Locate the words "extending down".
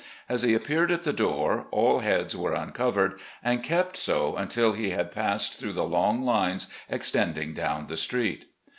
6.89-7.85